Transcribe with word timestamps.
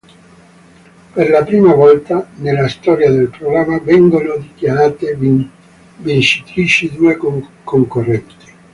Per 1.13 1.29
la 1.29 1.43
prima 1.43 1.75
volta 1.75 2.25
nella 2.37 2.67
storia 2.67 3.11
del 3.11 3.29
programma 3.29 3.77
vengono 3.77 4.35
dichiarate 4.37 5.15
vincitrici 5.99 6.89
due 6.91 7.19
concorrenti. 7.63 8.35